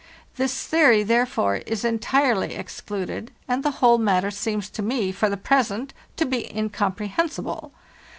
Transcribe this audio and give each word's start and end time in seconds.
This 0.35 0.65
theory, 0.65 1.03
therefore, 1.03 1.57
is 1.57 1.85
entirely 1.85 2.55
excluded, 2.55 3.29
and 3.47 3.61
the 3.61 3.69
whole 3.85 3.99
matter 3.99 4.31
seems 4.31 4.67
to 4.71 4.81
me, 4.81 5.11
for 5.11 5.29
the 5.29 5.37
present, 5.37 5.93
to 6.17 6.25
be 6.25 6.51
incomprehensible. 6.57 7.71